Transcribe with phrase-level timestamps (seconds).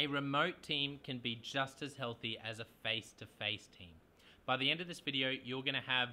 [0.00, 3.90] A remote team can be just as healthy as a face-to-face team.
[4.46, 6.10] By the end of this video, you're to have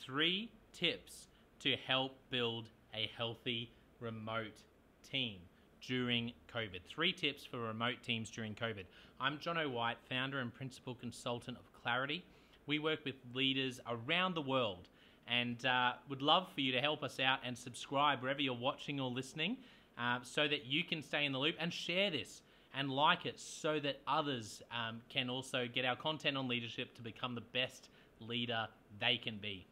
[0.00, 1.28] three tips
[1.60, 3.70] to help build a healthy
[4.00, 4.62] remote
[5.06, 5.40] team
[5.86, 6.80] during COVID.
[6.88, 8.84] Three tips for remote teams during COVID.
[9.20, 12.24] I'm John White, founder and principal consultant of Clarity.
[12.66, 14.88] We work with leaders around the world
[15.28, 18.98] and uh, would love for you to help us out and subscribe wherever you're watching
[18.98, 19.58] or listening
[19.98, 22.40] uh, so that you can stay in the loop and share this
[22.76, 27.02] and like it so that others um, can also get our content on leadership to
[27.02, 27.88] become the best
[28.20, 28.68] leader
[29.00, 29.66] they can be.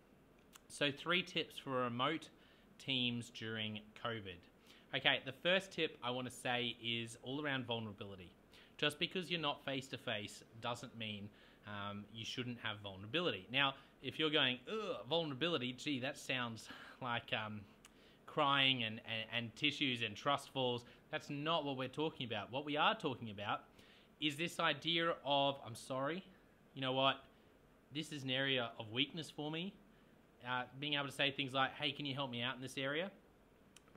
[0.69, 2.29] So, three tips for remote
[2.79, 4.41] teams during COVID.
[4.97, 8.33] Okay, the first tip I want to say is all around vulnerability.
[8.79, 11.29] Just because you're not face to face doesn't mean
[11.67, 13.47] um, you shouldn't have vulnerability.
[13.53, 16.69] Now, if you're going, ugh, vulnerability, gee, that sounds
[17.03, 17.61] like um,
[18.27, 20.85] crying and, and, and tissues and trust falls.
[21.15, 22.51] That's not what we're talking about.
[22.51, 23.61] What we are talking about
[24.21, 26.25] is this idea of, I'm sorry,
[26.75, 27.19] you know what,
[27.95, 29.77] this is an area of weakness for me.
[30.45, 32.77] Uh, being able to say things like, hey, can you help me out in this
[32.77, 33.13] area?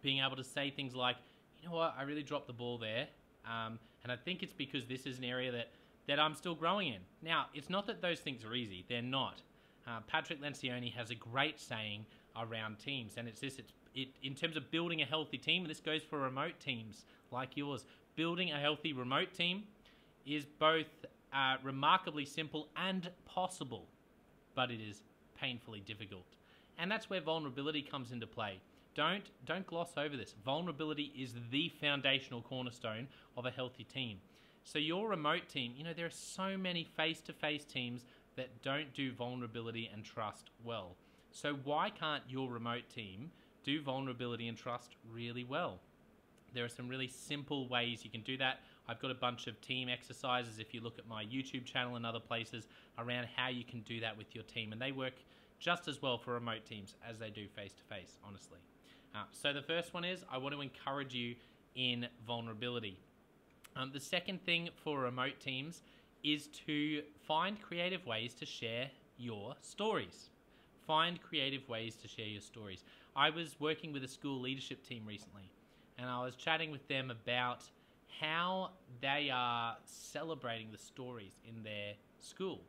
[0.03, 1.15] Being able to say things like,
[1.59, 3.07] you know what, I really dropped the ball there.
[3.47, 5.71] Um, and I think it's because this is an area that,
[6.07, 7.01] that I'm still growing in.
[7.23, 9.41] Now, it's not that those things are easy, they're not.
[9.87, 12.05] Uh, Patrick Lencioni has a great saying
[12.39, 15.69] around teams, and it's this it's it, in terms of building a healthy team, and
[15.69, 17.83] this goes for remote teams like yours,
[18.15, 19.63] building a healthy remote team
[20.25, 20.85] is both
[21.33, 23.85] uh, remarkably simple and possible,
[24.55, 25.01] but it is
[25.39, 26.25] painfully difficult.
[26.77, 28.59] And that's where vulnerability comes into play.
[28.93, 30.35] Don't, don't gloss over this.
[30.45, 34.19] Vulnerability is the foundational cornerstone of a healthy team.
[34.63, 38.61] So, your remote team, you know, there are so many face to face teams that
[38.61, 40.95] don't do vulnerability and trust well.
[41.31, 43.31] So, why can't your remote team
[43.63, 45.79] do vulnerability and trust really well.
[46.53, 48.59] There are some really simple ways you can do that.
[48.87, 52.05] I've got a bunch of team exercises if you look at my YouTube channel and
[52.05, 54.71] other places around how you can do that with your team.
[54.71, 55.13] And they work
[55.59, 58.59] just as well for remote teams as they do face to face, honestly.
[59.13, 61.35] Uh, so the first one is I want to encourage you
[61.75, 62.97] in vulnerability.
[63.75, 65.81] Um, the second thing for remote teams
[66.23, 70.29] is to find creative ways to share your stories.
[70.87, 72.83] Find creative ways to share your stories.
[73.15, 75.51] I was working with a school leadership team recently,
[75.97, 77.63] and I was chatting with them about
[78.21, 78.71] how
[79.01, 82.61] they are celebrating the stories in their school.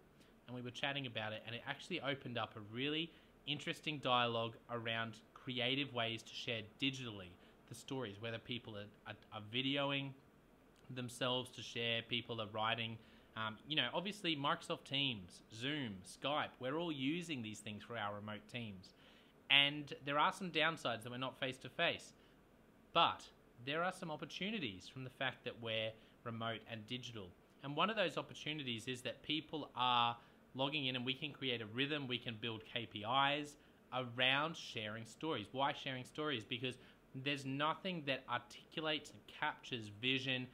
[0.46, 3.12] And we were chatting about it, and it actually opened up a really
[3.46, 7.30] interesting dialogue around creative ways to share digitally
[7.68, 10.10] the stories, whether people are, are, are videoing
[10.94, 12.96] themselves to share, people are writing.
[13.38, 18.14] Um, you know, obviously, Microsoft Teams, Zoom, Skype, we're all using these things for our
[18.14, 18.94] remote teams.
[19.50, 22.12] And there are some downsides that we're not face to face.
[22.92, 23.22] But
[23.64, 25.90] there are some opportunities from the fact that we're
[26.24, 27.28] remote and digital.
[27.62, 30.16] And one of those opportunities is that people are
[30.54, 33.52] logging in and we can create a rhythm, we can build KPIs
[33.92, 35.46] around sharing stories.
[35.52, 36.44] Why sharing stories?
[36.44, 36.76] Because
[37.14, 40.46] there's nothing that articulates and captures vision,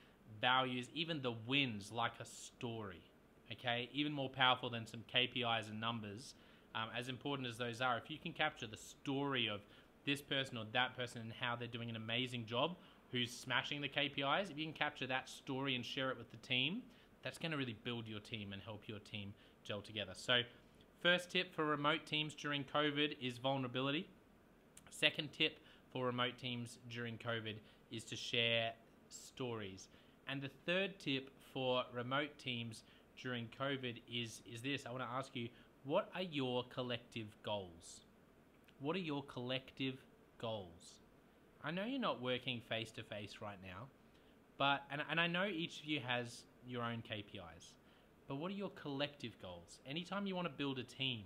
[0.45, 3.03] values, even the wins like a story.
[3.51, 3.89] Okay?
[3.95, 6.35] Even more powerful than some KPIs and numbers
[6.75, 9.61] um, as important as those are, if you can capture the story of
[10.05, 12.77] this person or that person and how they're doing an amazing job,
[13.11, 16.37] who's smashing the KPIs, if you can capture that story and share it with the
[16.39, 16.83] team,
[17.23, 20.13] that's going to really build your team and help your team gel together.
[20.15, 20.41] So,
[21.01, 24.09] first tip for remote teams during COVID is vulnerability.
[24.91, 25.59] Second tip
[25.93, 27.55] for remote teams during COVID
[27.91, 28.73] is to share
[29.09, 29.89] stories.
[30.29, 32.83] And the third tip for remote teams
[33.21, 35.49] during COVID is, is this I want to ask you
[35.85, 38.01] what are your collective goals?
[38.81, 40.03] What are your collective
[40.39, 41.01] goals?
[41.63, 43.87] I know you're not working face to face right now,
[44.59, 47.73] but and, and I know each of you has your own KPIs.
[48.27, 49.79] But what are your collective goals?
[49.87, 51.25] Anytime you want to build a team,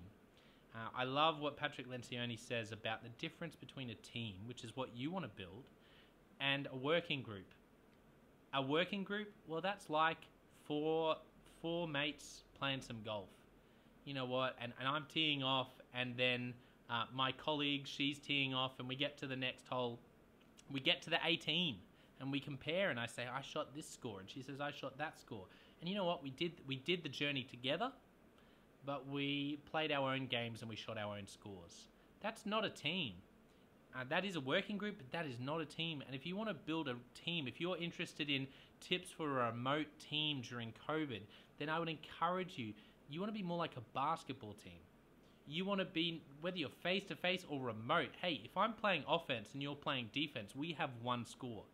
[0.75, 4.77] uh, I love what Patrick Lencioni says about the difference between a team, which is
[4.77, 5.65] what you want to build,
[6.41, 7.55] and a working group.
[8.55, 10.19] A working group, well, that's like
[10.65, 11.17] four
[11.61, 13.29] four mates playing some golf
[14.09, 16.55] you know what, and, and I'm teeing off, and then
[16.89, 20.01] uh, my colleague, she's teeing off, and we get to the next hole.
[20.73, 21.77] We get to the 18,
[22.19, 24.97] and we compare, and I say, I shot this score, and she says, I shot
[24.97, 25.45] that score.
[25.83, 26.23] And you know what?
[26.23, 27.93] We did we did the journey together,
[28.87, 31.89] but we played our own games and we shot our own scores.
[32.21, 33.13] That's not a team.
[33.99, 36.05] Uh, that is a working group, but that is not a team.
[36.07, 38.47] And if you want to build a team, if you're interested in
[38.81, 41.23] tips for a remote team during COVID,
[41.59, 42.75] then I would encourage you
[43.11, 44.81] you want to be more like a basketball team.
[45.47, 49.05] You want to be, whether you're face to face or remote, hey, if I'm playing
[49.09, 51.65] offense and you're playing defense, we have one score.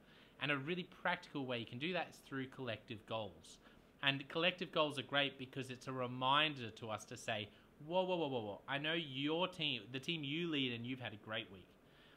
[0.40, 3.58] And a really practical way you can do that is through collective goals.
[4.02, 7.48] And collective goals are great because it's a reminder to us to say,
[7.84, 8.60] whoa, whoa, whoa, whoa, whoa.
[8.68, 11.66] I know your team, the team you lead, and you've had a great week.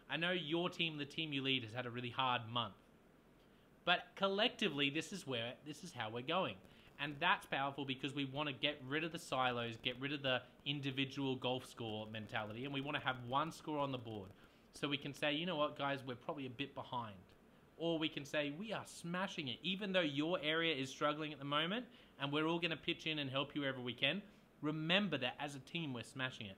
[0.10, 2.74] I know your team, the team you lead, has had a really hard month.
[3.86, 6.56] But collectively, this is where this is how we're going.
[7.00, 10.24] And that's powerful because we want to get rid of the silos, get rid of
[10.24, 14.30] the individual golf score mentality, and we want to have one score on the board.
[14.74, 17.16] So we can say, you know what, guys, we're probably a bit behind.
[17.78, 19.58] Or we can say, we are smashing it.
[19.62, 21.86] Even though your area is struggling at the moment,
[22.20, 24.22] and we're all going to pitch in and help you wherever we can,
[24.62, 26.56] remember that as a team, we're smashing it.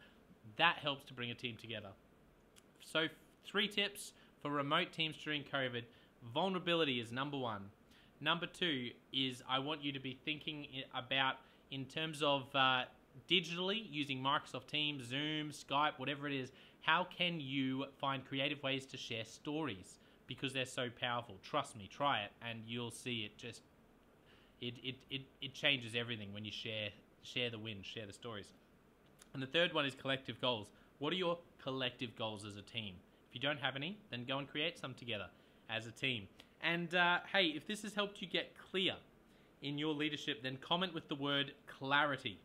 [0.58, 1.90] That helps to bring a team together.
[2.82, 3.08] So,
[3.50, 5.84] three tips for remote teams during COVID
[6.34, 7.64] vulnerability is number one.
[8.22, 11.36] Number two is I want you to be thinking about
[11.72, 12.84] in terms of uh,
[13.30, 16.52] digitally using Microsoft Teams, Zoom, Skype, whatever it is.
[16.82, 21.36] How can you find creative ways to share stories because they're so powerful?
[21.44, 23.62] Trust me, try it, and you'll see it just
[24.62, 26.90] it it, it, it changes everything when you share
[27.24, 28.54] share the wins, share the stories.
[29.34, 30.68] And the third one is collective goals.
[30.98, 32.96] What are your collective goals as a team?
[33.30, 35.28] If you don't have any, then go and create some together
[35.70, 36.28] as a team.
[36.62, 38.96] And uh, hey, if this has helped you get clear
[39.62, 42.40] in your leadership, then comment with the word clarity.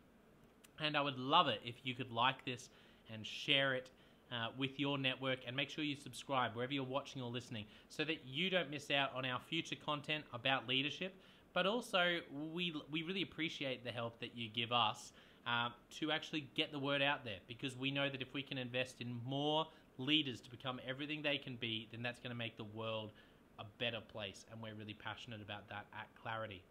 [0.79, 2.69] And I would love it if you could like this
[3.11, 3.89] and share it
[4.31, 8.03] uh, with your network and make sure you subscribe wherever you're watching or listening so
[8.03, 11.15] that you don't miss out on our future content about leadership.
[11.53, 12.19] But also,
[12.53, 15.13] we, we really appreciate the help that you give us
[15.45, 15.69] uh,
[15.99, 19.01] to actually get the word out there because we know that if we can invest
[19.01, 22.63] in more leaders to become everything they can be, then that's going to make the
[22.63, 23.11] world
[23.59, 24.45] a better place.
[24.51, 26.63] And we're really passionate about that at Clarity.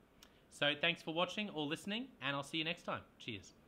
[0.51, 3.01] So thanks for watching or listening, and I'll see you next time.
[3.19, 3.64] Cheers.